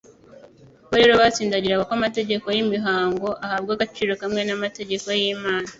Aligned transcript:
Bo 0.87 0.95
rero 0.99 1.13
batsindagiraga 1.21 1.87
ko 1.89 1.93
amategeko 1.99 2.45
y'imihango 2.55 3.27
ahabwa 3.45 3.71
agaciro 3.73 4.11
kamwe 4.21 4.41
n'amategeko 4.43 5.05
y'Imana. 5.19 5.67